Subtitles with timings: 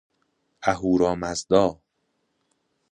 [0.63, 1.81] اهورمزدا